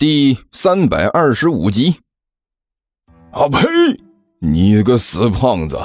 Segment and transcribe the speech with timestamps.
[0.00, 1.96] 第三百二十五集。
[3.32, 3.68] 啊呸！
[4.40, 5.78] 你个死胖子！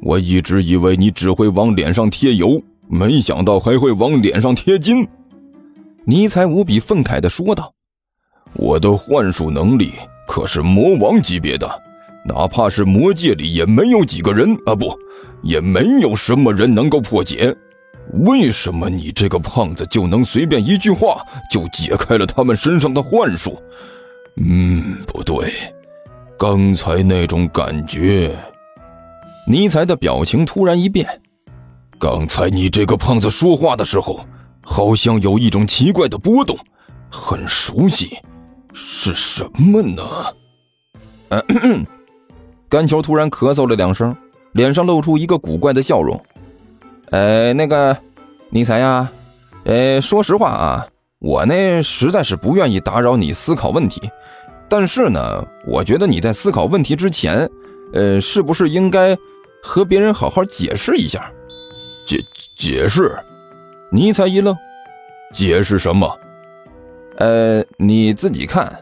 [0.00, 5.04] 我一直以为你只会往脸上贴油，没想到还会往脸上贴金。
[6.04, 7.74] 尼采无比愤慨的说道
[8.54, 9.94] ：“我的幻术能力
[10.28, 11.68] 可是魔王级别的，
[12.24, 14.96] 哪怕是魔界里也没有几个人啊，不，
[15.42, 17.52] 也没有什么人能够破解。
[18.12, 23.60] 为什么你这个胖子就能随便一句话就解开了他们身上的幻术？
[24.36, 25.52] 嗯，不对，
[26.38, 28.36] 刚才那种感觉。”
[29.48, 31.06] 尼采的表情突然一变，
[31.98, 34.20] 刚才你这个胖子说话的时候，
[34.60, 36.58] 好像有一种奇怪的波动，
[37.10, 38.18] 很熟悉，
[38.72, 40.02] 是什么呢？
[41.28, 41.86] 嗯 嗯
[42.68, 44.14] 甘球突然咳嗽了两声，
[44.52, 46.20] 脸上露出一个古怪的笑容。
[47.10, 47.96] 呃，那个，
[48.50, 49.10] 尼采呀，
[49.64, 50.86] 呃，说实话啊，
[51.18, 54.10] 我呢实在是不愿意打扰你思考问题，
[54.68, 57.48] 但是呢，我觉得你在思考问题之前，
[57.92, 59.16] 呃，是不是应该？
[59.62, 61.28] 和别人好好解释一下，
[62.06, 62.20] 解
[62.56, 63.18] 解释。
[63.90, 64.56] 尼采一愣，
[65.32, 66.08] 解释什么？
[67.16, 68.72] 呃，你自己看。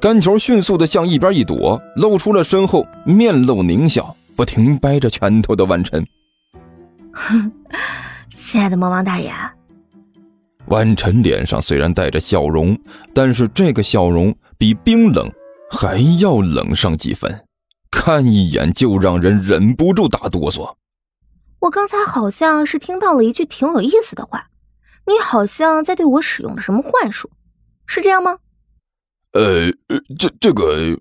[0.00, 6.06] 干球迅速的向一边一躲，露出了身后面露狞笑、不停掰着拳头的万晨。
[7.16, 7.50] 哼，
[8.36, 9.32] 亲爱的魔王大人。
[10.66, 12.78] 万晨脸上虽然带着笑容，
[13.14, 15.30] 但是这个笑容比冰冷
[15.70, 17.44] 还要冷上几分。
[17.90, 20.74] 看一眼就让人忍不住打哆嗦。
[21.60, 24.48] 我刚才好像是听到了一句挺有意思的话，
[25.06, 27.30] 你好像在对我使用了什么幻术，
[27.86, 28.38] 是这样吗？
[29.32, 29.70] 呃，
[30.18, 30.98] 这这个，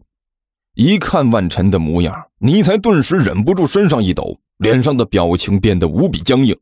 [0.75, 6.55] 一看万晨的模样，你才顿时忍不住身上一抖，脸上的表情变得无比僵硬。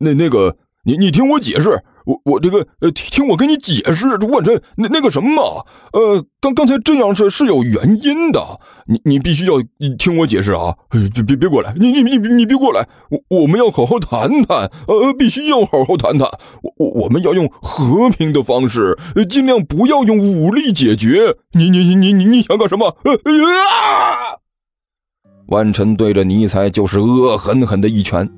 [0.00, 1.82] 那那个，你你听我解释。
[2.04, 9.54] 我我这个呃，听我跟你解释，这万晨，那那个什么，呃，刚刚才这样是是有原因的，你你必须要
[9.98, 10.76] 听我解释啊！
[10.90, 16.28] 别别别过来，你你你你别过来，我我们要好好谈谈，呃，必须要好好谈谈，
[16.62, 18.98] 我我我们要用和平的方式，
[19.30, 21.38] 尽量不要用武力解决。
[21.52, 22.98] 你你你你你想干什么？
[23.04, 24.43] 呃啊！
[25.48, 28.28] 万晨对着尼采就是恶狠狠的一拳。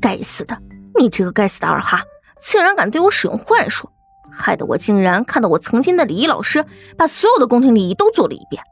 [0.00, 0.56] 该死的，
[0.98, 2.02] 你这个该死的二哈！
[2.40, 3.88] 竟然敢对我使用幻术，
[4.30, 6.64] 害得我竟然看到我曾经的礼仪老师
[6.96, 8.62] 把所有的宫廷礼仪都做了一遍。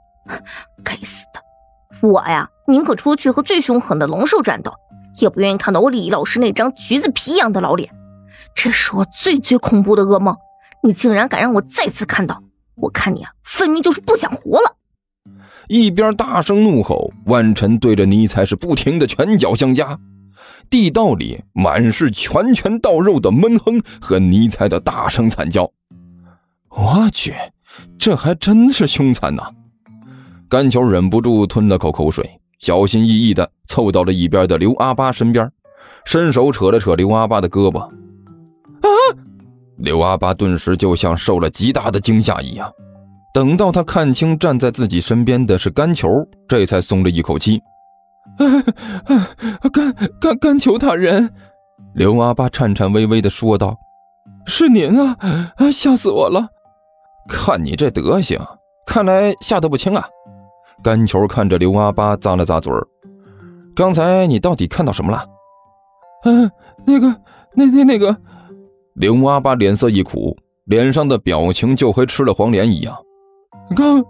[0.82, 4.72] 该死的，我呀宁可出去和最凶狠的龙兽战斗，
[5.20, 7.90] 也不愿意看到我礼仪老师那张橘子皮一样的老脸。
[8.54, 10.36] 这是我最最恐怖的噩梦。
[10.82, 12.42] 你竟然敢让我再次看到，
[12.76, 14.69] 我看你啊，分明就是不想活了。
[15.70, 19.96] 一边大声怒吼，万晨对着尼采是不停的拳脚相加。
[20.68, 25.70] 地道里满是拳拳到肉的闷哼和尼采的大声惨叫。
[26.70, 27.32] 我去，
[27.96, 29.44] 这还真是凶残呐！
[30.48, 32.28] 甘球忍不住吞了口口水，
[32.58, 35.48] 小心翼翼地凑到了一边的刘阿八身边，
[36.04, 37.78] 伸手扯了扯刘阿八的胳膊。
[37.78, 38.88] 啊！
[39.76, 42.68] 刘阿八顿时就像受了极大的惊吓一样，
[43.32, 46.08] 等到他看清站在自己身边的是甘球，
[46.48, 47.60] 这才松了一口气。
[49.72, 51.32] 甘甘甘球大人，
[51.94, 53.76] 刘阿八颤颤巍巍地说道
[54.46, 55.16] ：“是您啊！
[55.56, 56.48] 啊吓死我了！
[57.28, 58.38] 看你这德行，
[58.84, 60.04] 看来吓得不轻啊！”
[60.82, 62.84] 甘球看着刘阿八，咂了咂嘴儿
[63.76, 65.24] ：“刚才你到底看到什么了
[66.24, 66.50] ？”“嗯，
[66.84, 67.06] 那个，
[67.54, 68.16] 那那那个……”
[68.94, 72.96] 刘阿八脸色一苦，脸上的表情就和吃了黄连一样。
[73.76, 74.04] 刚，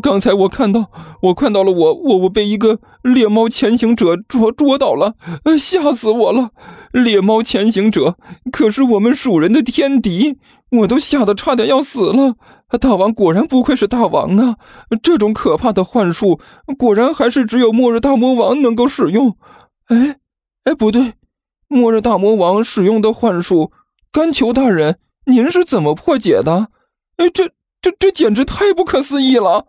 [0.00, 0.90] 刚才我看到，
[1.22, 5.14] 我看到了，我我我被一个猎猫潜行者捉捉到了，
[5.58, 6.50] 吓死我了！
[6.92, 8.16] 猎猫潜行者
[8.50, 10.38] 可是我们蜀人的天敌，
[10.70, 12.36] 我都吓得差点要死了。
[12.80, 14.56] 大王果然不愧是大王啊！
[15.02, 16.40] 这种可怕的幻术，
[16.78, 19.36] 果然还是只有末日大魔王能够使用。
[19.88, 20.16] 哎，
[20.64, 21.12] 哎，不对，
[21.68, 23.72] 末日大魔王使用的幻术，
[24.10, 26.68] 甘求大人，您是怎么破解的？
[27.18, 27.50] 哎，这。
[27.82, 29.66] 这这简直太不可思议了！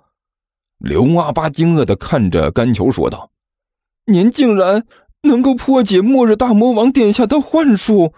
[0.78, 3.32] 刘阿巴惊愕的看着甘球说道
[4.06, 4.86] ：“您竟然
[5.24, 8.14] 能够破解末日大魔王殿下的幻术，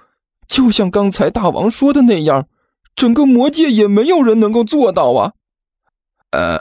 [0.48, 2.48] 就像刚才大王说的那样，
[2.94, 5.32] 整个魔界也没有人能够做到啊！”
[6.32, 6.60] 呃，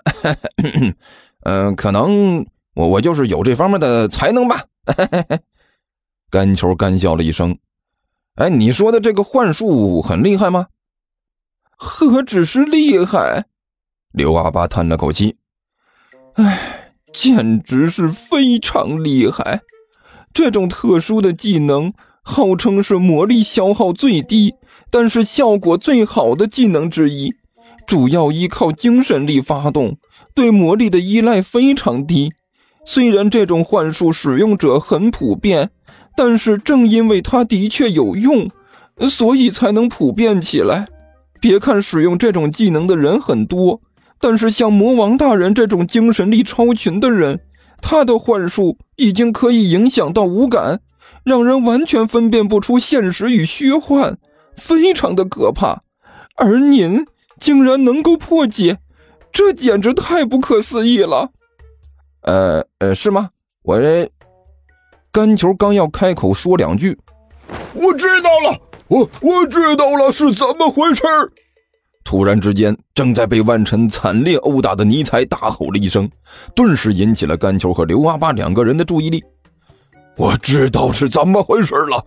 [1.43, 4.67] 嗯，可能我我就是有这方面的才能吧。
[6.31, 7.59] 甘球干笑了一声
[8.37, 10.69] ：“哎，你说的这个幻术很厉害吗？”
[11.85, 13.45] 何止是厉害！
[14.11, 15.37] 刘阿八叹了口气
[16.35, 19.61] ：“哎，简直是非常厉害！
[20.33, 21.93] 这种特殊的技能，
[22.23, 24.55] 号称是魔力消耗最低，
[24.91, 27.35] 但是效果最好的技能之一。
[27.87, 29.99] 主要依靠精神力发动，
[30.35, 32.33] 对魔力的依赖非常低。
[32.87, 35.71] 虽然这种幻术使用者很普遍，
[36.17, 38.51] 但是正因为它的确有用，
[39.09, 40.89] 所以才能普遍起来。
[41.45, 43.83] 别看使用这种技能的人很多，
[44.19, 47.39] 但是像魔王大人这种精神力超群的人，
[47.83, 50.81] 他的幻术已经可以影响到五感，
[51.23, 54.17] 让人完全分辨不出现实与虚幻，
[54.57, 55.83] 非常的可怕。
[56.37, 57.05] 而您
[57.39, 58.79] 竟然能够破解，
[59.31, 61.29] 这简直太不可思议了。
[62.23, 63.29] 呃呃，是吗？
[63.65, 64.11] 我这
[65.13, 66.99] 干球刚要开口说两句，
[67.75, 68.59] 我知道了，
[68.89, 71.03] 我我知道了，是怎么回事？
[72.05, 76.09] 突然之间，正在被万晨惨烈殴打的尼采大吼了一声，
[76.55, 79.25] 顿时引起了干球和刘阿八两个人的注意力。
[80.17, 82.05] 我知道是怎么回事了。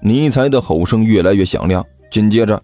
[0.00, 2.60] 尼采的吼声越来越响亮，紧接着，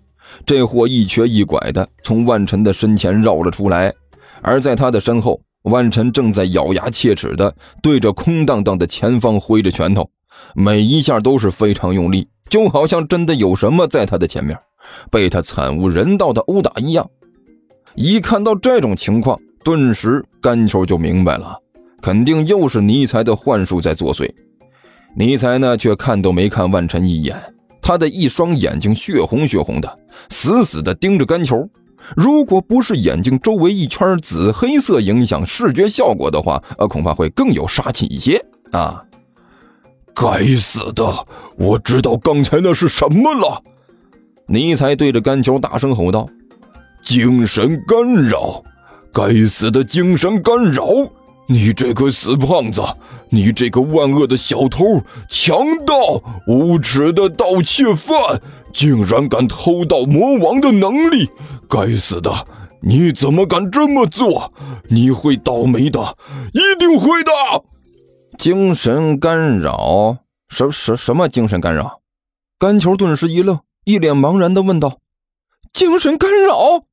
[0.46, 3.92] 这货一瘸一拐的从万晨的身前绕了出来，
[4.40, 5.40] 而在他的身后。
[5.62, 10.08] 万晨正在咬牙切齿的对着空荡荡的前方挥着拳头，
[10.54, 14.58] 每一下都是非常用力，就好像真的有什么在他的前面，
[15.10, 17.08] 被他惨无人道的殴打一样。
[17.94, 21.56] 一看到这种情况，顿时甘球就明白了，
[22.00, 24.30] 肯定又是尼才的幻术在作祟。
[25.16, 27.36] 尼才呢，却看都没看万晨一眼，
[27.82, 29.98] 他的一双眼睛血红血红的，
[30.28, 31.68] 死死地盯着甘球。
[32.16, 39.02] 如果不是眼睛周围一圈紫黑色影响视觉效果的话，呃，恐怕会更有杀气一些啊！
[40.20, 41.26] 该死的，
[41.56, 43.62] 我知道刚才那是什么了！
[44.48, 46.28] 尼才对着甘球大声吼道
[47.04, 48.64] ：“精神干扰！
[49.12, 50.88] 该死的精神干扰！
[51.46, 52.82] 你这个死胖子，
[53.30, 55.56] 你这个万恶的小偷、强
[55.86, 58.42] 盗、无耻的盗窃犯！”
[58.74, 61.30] 竟然敢偷盗魔王的能力！
[61.68, 62.30] 该死的，
[62.80, 64.52] 你怎么敢这么做？
[64.88, 66.16] 你会倒霉的，
[66.52, 67.30] 一定会的！
[68.38, 70.18] 精神干扰？
[70.48, 72.00] 什什什么精神干扰？
[72.58, 75.00] 甘球顿时一愣，一脸茫然的问道
[75.74, 76.84] ：“精神干扰？”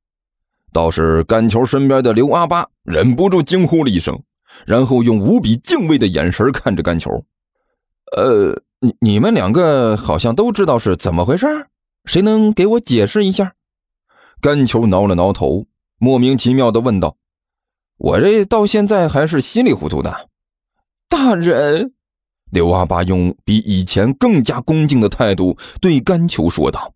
[0.72, 4.20] 倒是甘球身边的刘阿八忍不住惊呼了一声，
[4.66, 7.24] 然后用无比敬畏的眼神看着甘球
[8.16, 11.46] ：“呃。”你你们两个好像都知道是怎么回事，
[12.04, 13.54] 谁能给我解释一下？
[14.38, 15.66] 甘球挠了挠头，
[15.98, 17.16] 莫名其妙的问道
[17.96, 20.28] ：“我这到现在还是稀里糊涂的。”
[21.08, 21.92] 大人，
[22.50, 26.92] 刘阿八用比以前更加恭敬的态度对甘球说道：“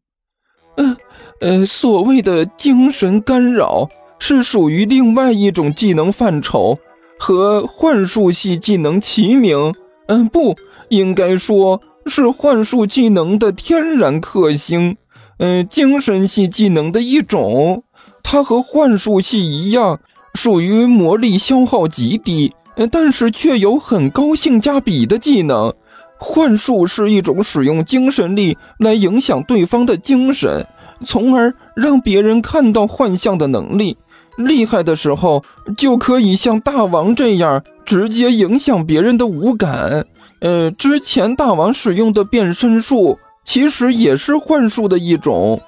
[0.77, 0.97] 呃
[1.41, 6.79] 呃，所谓的精神干扰是属于另外一种技能范畴，
[7.19, 9.75] 和幻术系技能齐名。
[10.07, 10.57] 嗯，不。”
[10.91, 14.97] 应该说是幻术技能的天然克星，
[15.39, 17.85] 嗯，精神系技能的一种。
[18.25, 20.01] 它和幻术系一样，
[20.35, 22.53] 属于魔力消耗极低，
[22.91, 25.73] 但是却有很高性价比的技能。
[26.19, 30.67] 幻术是一种使用精神力来影响对方的精神，
[31.05, 33.97] 从而让别人看到幻象的能力。
[34.37, 35.45] 厉害的时候，
[35.77, 40.07] 就可以像大王这样直接影响别人的五感。
[40.41, 45.61] 呃，之前大王使用的变身术其实也是幻术的一种，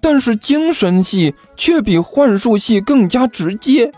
[0.00, 3.92] 但是精神系却比幻术系更加直接，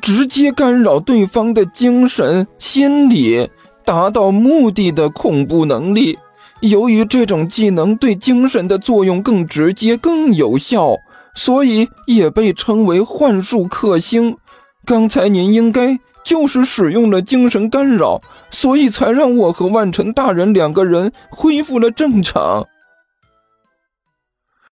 [0.00, 3.50] 直接干扰对方的精神心理，
[3.84, 6.18] 达到目的的恐怖能力。
[6.60, 10.96] 由于这种技能对精神的作用更直接、更有效，
[11.34, 14.36] 所以也被称为幻术克星。
[14.84, 15.98] 刚才您应该。
[16.24, 22.64] 就是使用了精神干扰，所以才让我和万晨大人两个人恢复了正常。